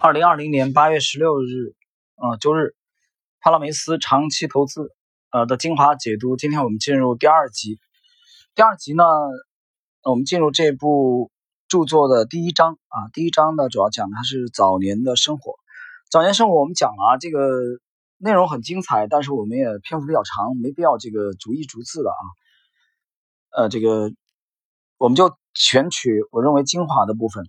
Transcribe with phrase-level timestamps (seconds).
[0.00, 1.74] 二零二零年八月十六日，
[2.14, 2.76] 呃，周日，
[3.40, 4.92] 帕拉梅斯长期投资，
[5.32, 6.36] 呃的精华解读。
[6.36, 7.80] 今天我们进入第二集。
[8.54, 9.02] 第二集呢，
[10.04, 11.32] 我们进入这部
[11.66, 13.10] 著作的第一章啊。
[13.12, 15.54] 第一章呢，主要讲的是早年的生活。
[16.08, 17.40] 早年生活我们讲了啊，这个
[18.18, 22.22] 内容很精彩，但是我们也篇幅比较长，没必要这个逐一逐字的啊。
[23.62, 24.12] 呃，这个
[24.96, 27.44] 我们就选取我认为精华的部分。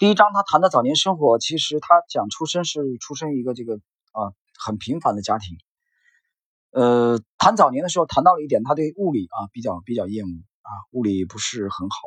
[0.00, 3.74] 第一章他谈的早年生活，其实他讲出生是出生一个这个
[4.12, 5.58] 啊很平凡的家庭。
[6.70, 10.30] 呃，谈早年的时候谈到了一点，他对物理啊比较比较厌恶
[10.62, 11.98] 啊，物理不是很好。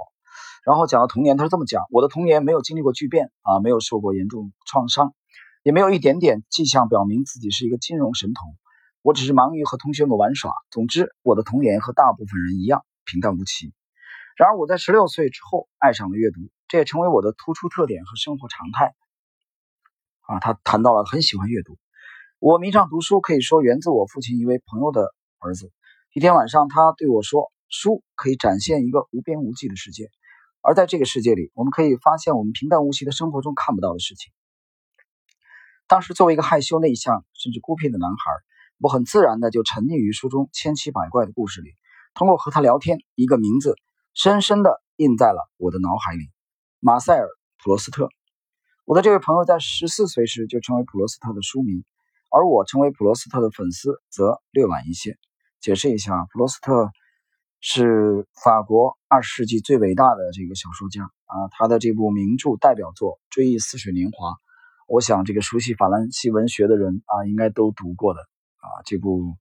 [0.65, 5.13] 然后讲到童年，他是这么讲：我的童年没有经历过巨变啊，没有受过严重创伤，
[5.61, 8.55] 也没有一点点迹象表明自己是一个金融神童。
[9.03, 10.51] 我只是忙于和同学们玩耍。
[10.71, 13.71] 总之，我的童年和大部分人一样平淡无奇。
[14.35, 16.39] 然而，我在十六岁之后爱上了阅读。
[16.73, 18.95] 这也成为我的突出特点和生活常态。
[20.21, 21.77] 啊，他谈到了很喜欢阅读。
[22.39, 25.71] 我迷上读书，可以说源自我父亲一位朋友的儿子。
[26.13, 30.09] 一天晚上，他对我说：“书可以展现一个无边无际的世界，
[30.61, 34.33] 而在这个世界里，我们可以发现我们平淡无奇的生活中看不到的事情。”
[35.85, 38.17] 当时，作为一个害羞内向甚至孤僻的男孩，
[38.79, 41.75] 我很自然的就沉溺于书中千奇百怪的故事里。
[42.15, 43.75] 通过和他聊天，一个名字
[44.15, 46.31] 深深的印在了我的脑海里。
[46.85, 47.27] 马塞尔·
[47.63, 48.09] 普罗斯特，
[48.83, 51.85] 我的这位朋友在十四岁时就成为普罗斯特的书迷，
[52.29, 55.17] 而我成为普罗斯特的粉丝则略晚一些。
[55.61, 56.91] 解释一下，普罗斯特
[57.61, 64.31] 是法国二十世纪最伟大的这个小说家啊，他的这部名著代表作《追忆似水年华》，
[64.89, 68.19] 我想这个熟悉法兰西文学的人啊，应该都读过的
[68.57, 68.83] 啊。
[68.83, 69.37] 这部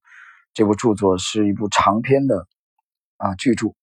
[0.53, 2.47] 这部著作是一部长篇的
[3.17, 3.75] 啊巨著。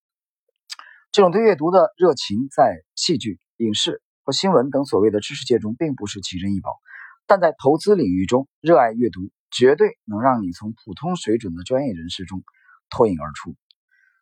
[1.13, 3.39] 这种对阅读的热情在戏剧。
[3.61, 6.81] 影视和新闻等所谓的知识界中并不是奇珍异宝，
[7.27, 12.43] 但在投资领域中，热爱阅读绝对能让你从普通水准的专业人士中
[12.89, 13.55] 脱颖而出。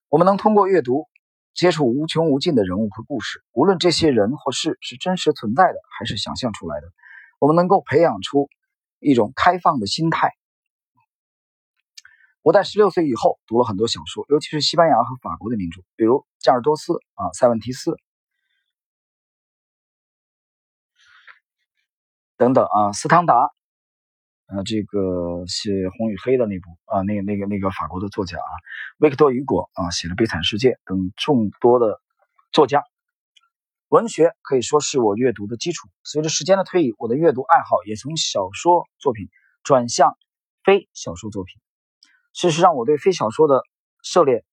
[0.08, 1.06] 我们能通过阅读
[1.54, 6.88] 接触无穷无尽的人物和故事，无论这些人或事是真实存在的还是想象出来的。
[7.38, 8.48] 我们能够培养出
[8.98, 10.32] 一种开放的心态。
[12.42, 17.96] 我在十六岁以后读了很多小说，尤其是西班牙和法国的名著，比如加尔多斯啊、塞万提斯。
[22.38, 23.34] 等等啊，斯汤达，
[24.46, 28.52] 呃，这个写《红与黑》的那部啊，那个那个那个法国的作家啊，
[28.98, 32.00] 维克多·雨果啊，写了《悲惨世界》等众多的
[32.52, 32.84] 作家，
[33.88, 35.88] 文学可以说是我阅读的基础。
[36.04, 39.28] 随着时间的推移，我的阅读爱好也从小说作品
[39.64, 40.16] 转向
[40.62, 41.60] 非小说作品。
[42.32, 43.64] 事实上，我对非小说的
[44.04, 44.44] 涉猎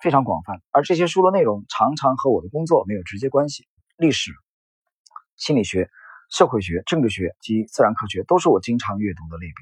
[0.00, 3.68] 非常广泛，而这些书的内容常常和我的工作没有直接关系。
[3.98, 4.32] 历史、
[5.36, 5.90] 心理学。
[6.30, 9.54] 社会学、政治学及自然科学都是我经常阅读的类别。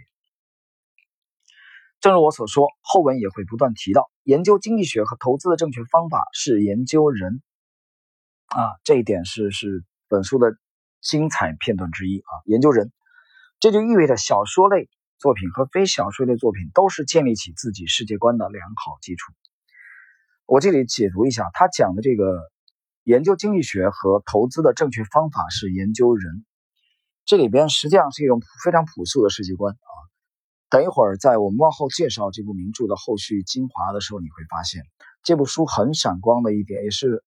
[2.01, 7.43] 正如我所说，后文也会不断提到，研究经济学和投资的正确方法是研究人。
[8.47, 10.57] 啊，这一点是是本书的
[11.01, 12.33] 精彩片段之一啊！
[12.45, 12.93] 研究人，
[13.59, 14.89] 这就意味着小说类
[15.19, 19.33] 作品和非小说类作品都是建立起自己世界观的良好基础。
[20.47, 22.51] 我这里解读一下，他讲的这个
[23.03, 26.45] 研究经济学和投资的正确方法是研究人。
[27.25, 29.93] 这里边实际上是一种非常朴素的世界观啊。
[30.71, 34.83] 等一会儿在我们往后介绍这部名著的后续精华的时候，你会发现
[35.23, 37.23] 这部书很闪光的一点，也是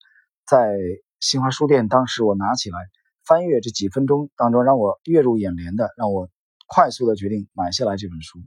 [0.46, 0.76] 在
[1.20, 2.78] 新华书店当时我拿起来
[3.26, 6.30] 翻阅这几分钟当中让我跃入眼帘的，让我
[6.68, 8.40] 快速的决定买下来这本书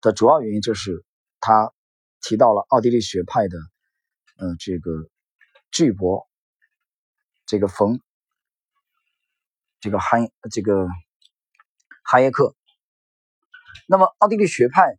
[0.00, 1.04] 的主要原因，就是
[1.38, 1.72] 他
[2.20, 3.58] 提到了奥地利学派的
[4.38, 4.90] 呃这个
[5.70, 6.26] 巨博
[7.46, 8.00] 这个冯。
[9.82, 10.16] 这个哈
[10.52, 10.86] 这个
[12.04, 12.54] 哈耶克，
[13.88, 14.96] 那么奥地利学派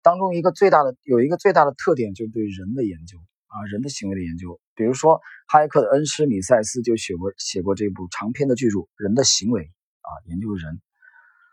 [0.00, 4.58] 当中一个最大的有一个最大的特点，就是对人的研究啊，人的行为的研究。
[4.74, 10.80] 比如说哈耶克的恩师米塞斯就写过写过这部长篇的巨著《人的行为》啊，研究人。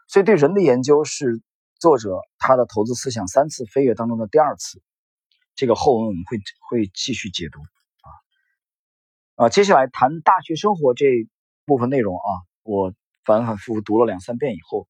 [0.07, 1.41] 所以对人的研究是
[1.79, 4.81] 作者他的投资思想三次飞跃当中的第二次。
[5.55, 6.39] 这个后文我们会
[6.69, 11.27] 会继续解读啊啊，接下来谈大学生活这
[11.65, 12.47] 部分内容啊。
[12.69, 12.93] 我
[13.25, 14.87] 反反复复读了两三遍以后，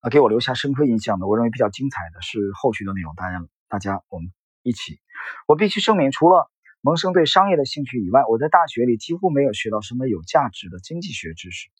[0.00, 3.14] 啊，给我留下深刻印象的，我认为比较精彩的是后续的内容。
[3.14, 4.30] 大家，大家，我们
[4.62, 5.00] 一起。
[5.48, 6.50] 我必须声明，除了
[6.82, 11.70] 萌生对商业的兴趣以外，我在大学里几乎没有学到什么有价值的经济学知识。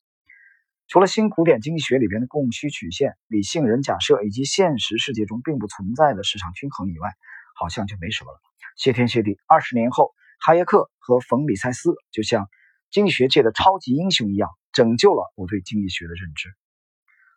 [0.88, 7.11] 除了新古典经济学里边的供需曲线、理性人假设以及现实世界中并不存在的市场均衡以外，
[7.55, 8.41] 好像就没什么了。
[8.79, 12.49] 谢天谢地，二十年后，哈耶克和冯·里塞斯就像
[12.91, 14.49] 经济学界的超级英雄一样。
[14.75, 16.53] 拯救了我对经济学的认知。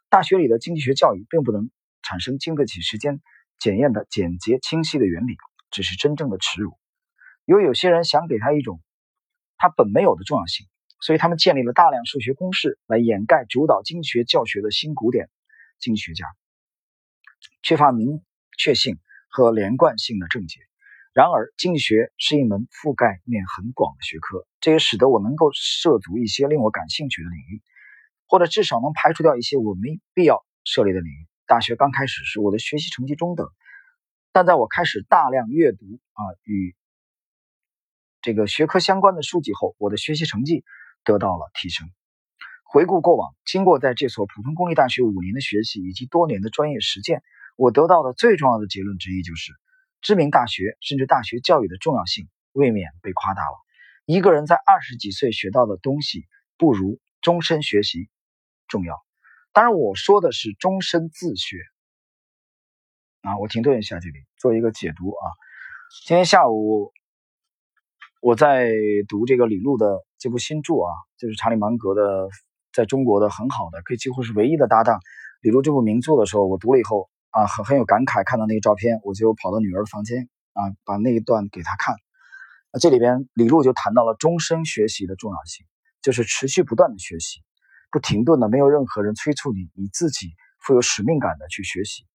[0.10, 1.70] 大学里的经济学教育并不能
[2.02, 3.22] 产生经得起时间
[3.60, 5.38] 检验的简洁清晰的原理，
[5.70, 6.78] 只是真正的耻辱。
[7.46, 8.82] 因为有些人想给他一种
[9.58, 10.68] 他本没有的重要性，
[11.00, 15.30] 所以他们建立了大量数学公式来掩盖主导经济学教学的新古典
[15.80, 16.26] 经济学家
[17.62, 18.24] 缺乏明
[18.58, 19.00] 确性
[19.30, 20.60] 和连贯性的症结。
[21.18, 27.64] 然而，经济学是一门覆盖面很广的学科，这也使得我能够涉足一些令我感兴趣的领域，
[28.28, 31.26] 或者至少能排除掉一些我没必要涉猎的领域。
[31.48, 33.50] 大学刚开始时，我的学习成绩中等，
[34.32, 36.76] 但在我开始大量阅读啊与
[38.22, 40.64] 这个学科相关的书籍后，我的学习成绩
[41.04, 41.90] 得到了提升。
[42.64, 47.24] 回顾过往，经过在这所普通公立大学五年的学习以及多年的专业实践，
[47.56, 49.52] 我得到的最重要的结论之一就是。
[50.02, 53.58] 知名大学甚至大学教育的重要性未免被夸大了。
[54.06, 56.26] 一个人在二十几岁学到的东西，
[56.58, 58.10] 不如终身学习
[58.68, 58.96] 重要。
[59.52, 61.58] 当然，我说的是终身自学。
[63.22, 65.24] 啊，我停顿一下，这里做一个解读啊。
[66.06, 66.94] 今天下午
[68.22, 68.72] 我在
[69.10, 72.30] 读这个李路的这部新著啊，就是查理芒格的，
[72.72, 75.00] 在中国的很好的，可以几乎是唯一的搭档。
[75.42, 77.10] 李路这部名著的时候，我读了以后。
[77.30, 81.96] 啊，很很有感慨，看到那个照片，我就跑到女儿的房间啊，把那一段给她看。
[82.72, 85.66] 那这里边李璐就谈到了终身学习的重要性，
[86.02, 87.42] 就是持续不断的学习，
[87.92, 92.06] 不停顿的，没有任何人催促你，你自己富有使命感的去学习。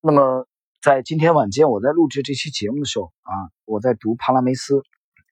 [0.00, 0.46] 那么
[0.80, 3.32] 在今天晚间我在录制这期节目的时候啊，
[3.64, 4.82] 我在读帕拉梅斯，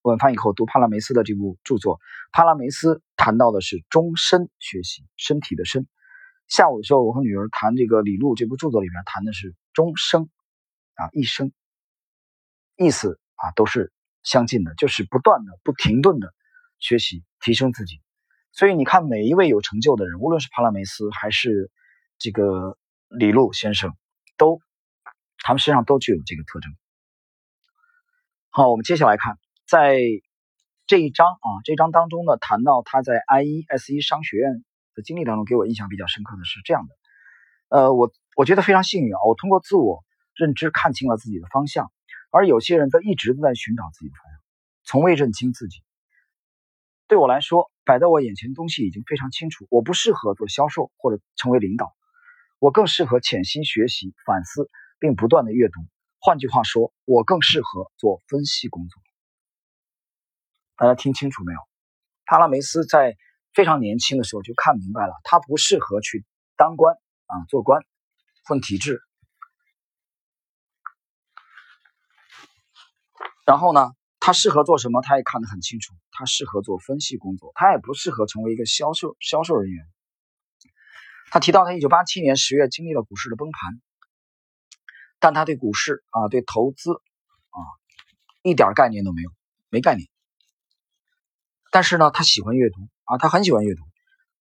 [0.03, 2.01] 晚饭以后读帕拉梅斯的这部著作，
[2.33, 5.87] 帕拉梅斯谈到的是终身学习，身体的身。
[6.49, 10.31] 下午的时候，我和女儿谈这个李路这部著作里边谈的是终生，
[10.95, 11.53] 啊，一生，
[12.77, 16.33] 意思啊都是相近的，就是不断的、不停顿的
[16.79, 18.01] 学习提升自己。
[18.53, 21.71] 所以你看，每一位有成就的人，无论是帕拉梅斯还是
[22.17, 22.79] 这个
[23.09, 23.97] 李路先生，
[24.37, 24.61] 都
[25.39, 26.73] 他们身上都具有这个特征。
[28.51, 29.99] 好，我们接下来看，在
[30.87, 34.65] 这一章啊，这一章当中呢，谈到他在 I E S 一商学院。
[34.97, 36.95] 的经历当中，给我印象比较深刻的是这样的，
[37.69, 40.03] 呃，我我觉得非常幸运啊，我通过自我
[40.35, 41.93] 认知看清了自己的方向，
[42.31, 44.41] 而有些人则一直都在寻找自己的方向，
[44.83, 45.83] 从未认清自己。
[47.07, 51.95] 对我来说，摆在我眼前的东西已经非常清楚，我不适合做销售或者成为领导，
[52.59, 55.81] 我更适合潜心学习、反思并不断的阅读。
[56.19, 59.03] 换句话说，我更适合做分析工作。
[60.77, 61.59] 大家听清楚没有？
[62.25, 63.17] 帕拉梅斯在。
[63.57, 66.27] 非常年轻的时候就看明白了，他不适合去
[66.57, 66.95] 当官
[67.25, 67.81] 啊，做官
[68.45, 69.01] 混体制。
[73.47, 75.01] 然后呢，他适合做什么？
[75.01, 79.87] 他也看得很清楚，他适合做分析工作，他也不适合成为一个销售销售人员。
[81.31, 83.81] 他提到，他一九八七年十月经历了股市的崩盘，
[85.19, 87.59] 但他对股市啊，对投资啊，
[88.43, 89.31] 一点概念都没有，
[89.71, 90.07] 没概念。
[91.71, 92.87] 但是呢，他喜欢阅读。
[93.07, 93.83] 啊，他很喜欢阅读，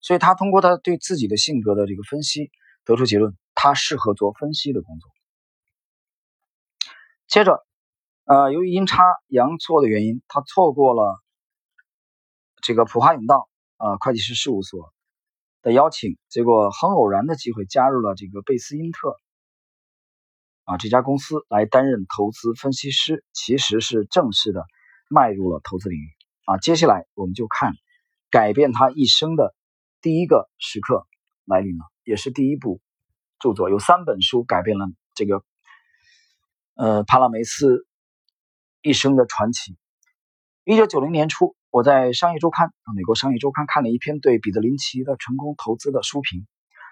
[0.01, 2.49] 所以他通过他对自己的性格的这个分析，
[2.83, 5.11] 得出结论，他适合做分析的工作。
[7.27, 7.63] 接着，
[8.25, 11.21] 呃，由于阴差阳错的原因，他错过了
[12.63, 13.47] 这个普华永道
[13.77, 14.91] 啊会计师事务所
[15.61, 19.15] 的邀请，结果很偶然的机会加入了这个贝斯因特
[20.63, 24.65] 啊这家公司来担任投资分析师，其实是正式的
[25.07, 26.09] 迈入了投资领域
[26.45, 26.57] 啊。
[26.57, 27.73] 接下来我们就看。
[28.35, 29.55] 改变他一生的
[30.01, 31.07] 第一个时刻
[31.45, 32.81] 来临了，也是第一部
[33.39, 33.69] 著作。
[33.69, 35.41] 有三本书改变了这个
[36.73, 37.87] 呃帕拉梅斯
[38.81, 39.77] 一生的传奇。
[40.65, 46.45] 一九九零年初，我在《商业周刊》，美国《商业周刊》看了一篇对彼得林奇的成功投资的书评。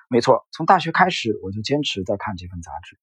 [0.07, 2.97] 没错，从大学开始我就坚持在看这份杂志。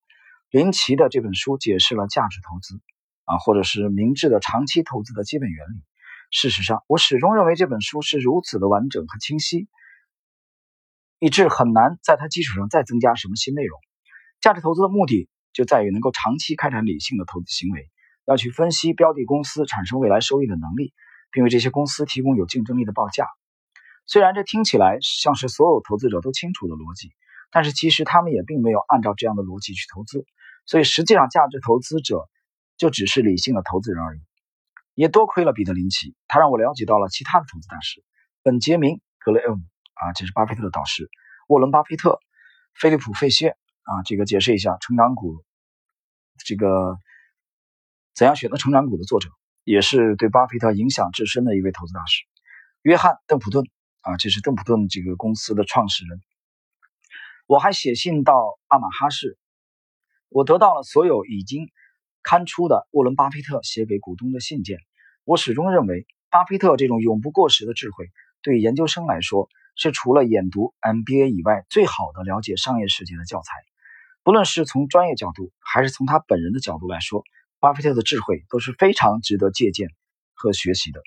[0.48, 2.80] 林奇的这本书解释了价值投资
[3.26, 5.82] 啊，或者是明智的长期投资的基本原理。
[6.30, 9.68] 事实上，我始终认为这本书是如此的完整和清晰，
[11.18, 13.78] 以致很难在它基础上再增加什么新内容。
[14.40, 17.90] 价值投资的目的就在于能够长期开展理性的投资行为，
[18.26, 20.94] 要去分析标的公司产生未来收益的能力，
[21.32, 23.26] 并为这些公司提供有竞争力的报价。
[24.06, 27.12] 虽然这听起来像是所有投资者都清楚的逻辑，
[27.50, 30.24] 但是其实他们也并没有按照这样的逻辑去投资。
[30.64, 32.28] 所以，实际上价值投资者
[32.76, 34.20] 就只是理性的投资人而已。
[35.00, 38.04] 也多亏了彼得林奇，他让我了解到了其他的投资大师，
[38.42, 39.62] 本杰明格雷厄姆
[39.94, 41.06] 啊，这是巴菲特的导师；
[41.48, 42.20] 沃伦巴菲特、
[42.74, 45.42] 菲利普费歇啊，这个解释一下成长股，
[46.44, 46.98] 这个
[48.14, 49.30] 怎样选择成长股的作者，
[49.64, 52.24] 也是对巴菲特影响至深的一位投资大师。
[52.82, 53.64] 约翰邓普顿
[54.02, 56.20] 啊，这是邓普顿这个公司的创始人。
[57.46, 59.38] 我还写信到阿马哈市，
[60.28, 61.70] 我得到了所有已经
[62.22, 64.76] 刊出的沃伦·巴菲特写给股东的信件。
[65.30, 68.10] 我始终认为，巴菲特这种永不过时的智慧，
[68.42, 73.52] 对研究生来说是除了研读 MBA 以外最好的了解商业世界的教材。
[74.24, 77.22] 不论是从专业角度，还是从他本人的角度来说，
[77.60, 79.90] 巴菲特的智慧都是非常值得借鉴
[80.34, 81.00] 和学习的。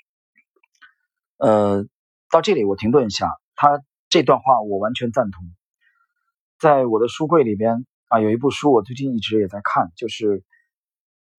[1.36, 1.84] 呃，
[2.30, 5.44] 到这里我停顿一下，他这段话我完全赞同。
[6.58, 10.42] 在我的书柜里边啊，有一部书我最近一直也在看，就是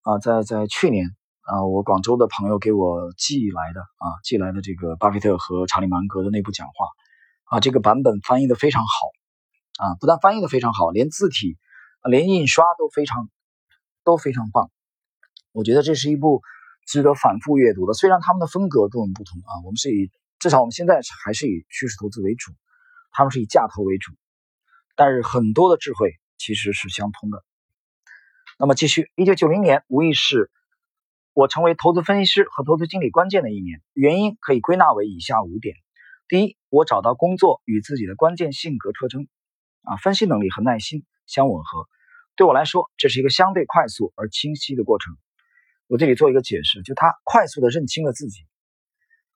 [0.04, 1.08] 啊，在在去年
[1.46, 6.74] 啊，我广州的朋友给我寄来的啊，寄来的这个巴菲特和查理芒格的内部讲话
[7.46, 11.58] 啊，这个版本翻译的非常好啊，不但翻译的非常好，连字体、
[12.10, 13.30] 连印刷都非常
[14.04, 14.70] 都非常棒。
[15.54, 16.42] 我觉得这是一部。
[16.88, 17.96] 值得反复阅读的。
[17.96, 22.52] 虽然他们的风格跟我们不同啊，我们是以至少我们现在还是以趋势投资为主，
[23.12, 24.12] 他们是以价投为主，
[24.96, 27.44] 但是很多的智慧其实是相通的。
[28.60, 30.52] 那么继续，一九九零年无疑是
[31.36, 35.76] 我成为投资分析师和投资经理关键的一年，原因可以归纳为以下五点：
[36.30, 39.28] 第一，我找到工作与自己的关键性格特征，
[39.82, 41.90] 啊，分析能力和耐心相吻合，
[42.38, 45.18] 对我来说这是一个相对快速而清晰的过程。
[45.88, 48.40] 我这里做一个解释，就他快速的认清了自己。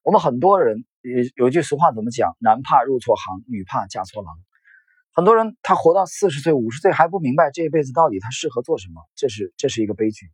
[0.02, 2.38] 我们很多人有有一句俗话怎么讲？
[2.40, 4.34] 男怕入错行，女怕嫁错郎。
[5.12, 10.28] 很多人他活到四十岁、五十岁还不明白这一辈子到底他适合做什么，这是这是一个悲剧。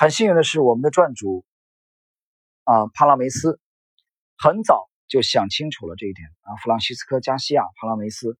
[0.00, 1.44] 很幸运的是，我们的传主
[2.64, 3.60] 啊帕拉梅斯
[4.38, 6.56] 很早就想清楚了这一点啊。
[6.56, 8.38] 弗朗西斯科·加西亚·帕拉梅斯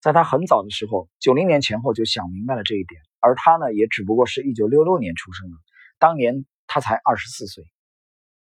[0.00, 5.56] 在他很早的时候，九零年前后就想明白了这一点，而他呢，也只不过是一九六六年出生的。
[5.98, 7.64] 当年他才二十四岁，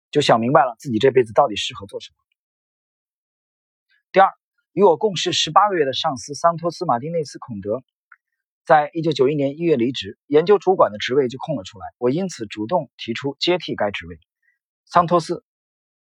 [0.10, 2.15] 就想明白了自己这辈子到底适合做什么。
[4.13, 4.31] 第二，
[4.72, 7.84] 与我共事十八个月的上司桑托斯·马丁内斯·孔德，
[8.65, 14.17] 在一九九一年一月离职，研究主管的职位就空了出来，我因此主动提出接替该职位。
[14.86, 15.43] 桑托斯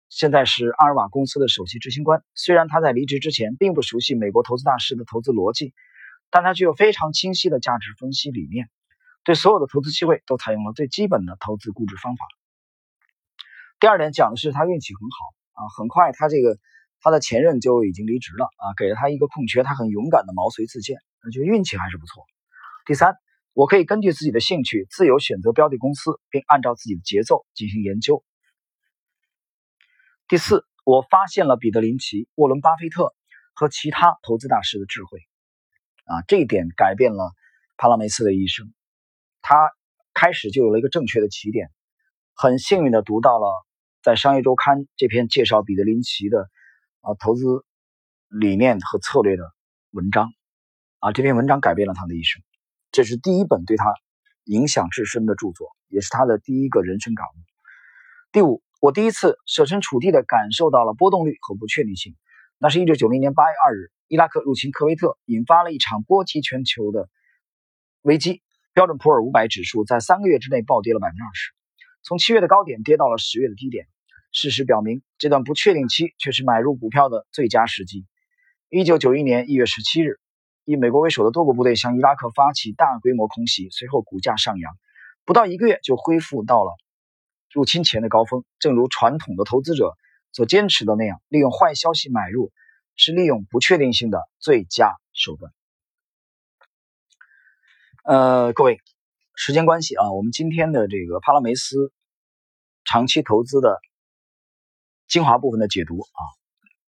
[0.10, 5.74] 现在是阿尔瓦公司的首席执行官，虽然他在离职之前并不熟悉美国投资大师的投资逻辑，
[6.30, 8.70] 但他具有非常清晰的价值分析理念。
[9.24, 12.25] 对所有的投资机会都采用了最基本的投资估值方法。
[13.80, 16.60] 第二点讲的是他运气很好啊，很快他这个
[17.00, 22.24] 他的前任就已经离职了啊，给了他一个空缺，他很勇敢的毛遂自荐，那就运气还是不错。
[22.86, 23.16] 第三，
[23.54, 28.24] 我可以根据自己的兴趣自由选择标的公司，并按照自己的节奏进行研究。
[30.28, 33.14] 第四，我发现了彼得林奇、沃伦巴菲特
[33.54, 35.20] 和其他投资大师的智慧
[36.06, 37.34] 啊，这一点改变了
[37.78, 38.74] 帕拉梅斯的一生。
[39.42, 39.72] 他
[40.14, 41.70] 开始就有了一个正确的起点，
[42.34, 43.48] 很幸运的读到了
[44.02, 46.50] 在《商业周刊》这篇介绍彼得林奇的
[47.02, 47.46] 啊投资
[48.28, 49.44] 理念和策略的
[49.92, 50.32] 文章，
[51.00, 52.42] 啊这篇文章改变了他的一生，
[52.91, 53.93] 这是第一本对他
[54.43, 57.36] 影响至深的著作，也是他的第一个人生感悟。
[58.31, 62.15] 第五，我第一次设身处地的感受到了波动率和不确定性，
[62.57, 67.10] 那是一九九零年八月二日，伊拉克入侵科威特，引发了一场波及全球的
[68.01, 68.41] 危机。
[68.74, 71.51] 标准普尔五百指数在三个月之内暴跌了百分之二十，
[72.03, 73.86] 从七月的高点跌到了十月的低点。
[74.31, 78.05] 事实表明，这段不确定期却是买入股票的最佳时机。
[78.69, 80.21] 一九九一年一月十七日，
[80.72, 84.74] 以美国为首的多国部队向伊拉克发起大规模空袭，随后股价上扬，
[85.25, 86.72] 不到一个月就恢复到了
[87.51, 88.46] 入侵前的高峰。
[88.58, 89.98] 正如传统的投资者
[90.32, 92.51] 所坚持的那样，利用坏消息买入
[92.96, 95.51] 是利用不确定性的最佳手段。
[98.04, 98.80] 呃，各位，
[99.36, 101.92] 时间关系啊，我们今天的这个帕拉梅斯
[102.86, 103.80] 长期投资的
[105.08, 106.22] 精华部分的解读啊，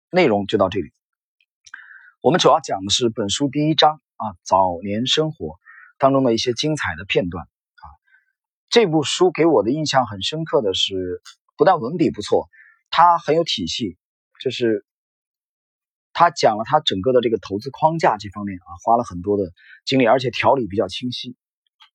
[0.10, 0.92] 内容就到这里。
[2.24, 5.60] 我们主要讲的是本书第一章啊，早年生活
[5.98, 7.86] 当中的一些精彩的片段啊。
[8.70, 11.22] 这部书给我的印象很深刻的是，
[11.58, 12.48] 不但文笔不错，
[12.89, 13.98] 它很有体系，
[14.42, 14.86] 就是。
[16.13, 19.51] 他讲了他整个的这个投资框架这方面啊，花了很多的
[19.84, 21.36] 精力，而且条理比较清晰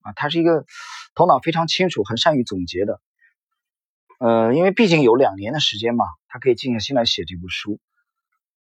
[0.03, 0.13] 啊。
[0.13, 0.67] 他是一个
[1.15, 3.01] 头脑非常清楚、很善于总结的。
[4.19, 7.81] 呃，因为毕竟有两年的时间嘛，他可以静下心来写这部书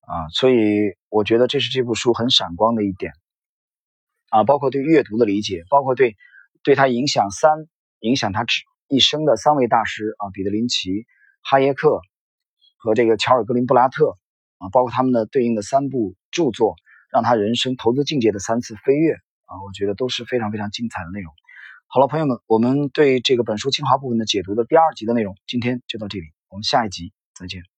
[0.07, 3.13] 啊，所以我觉得这是这部书很闪光的一点
[4.31, 4.45] 啊。
[4.45, 6.17] 包括对阅读的理解，包括对
[6.63, 7.67] 对他影响三
[8.01, 8.45] 影响他
[8.89, 11.07] 一生的三位大师啊，彼得林奇、
[11.43, 12.01] 哈耶克
[12.77, 14.19] 和这个乔尔格林布拉特。
[14.59, 16.77] 啊，包括他们的对应的三部著作，
[17.11, 19.15] 让他人生投资境界的三次飞跃
[19.47, 21.35] 啊，我觉得都是非常非常精彩的内容。
[21.89, 27.74] 好了，朋友们，我们对这个本书精华部分的解读的第二集的内容，今天就到这里，我们下一集再见。